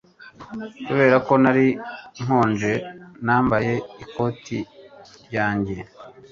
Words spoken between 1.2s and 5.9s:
ko nari nkonje, nambaye ikoti ryanjye.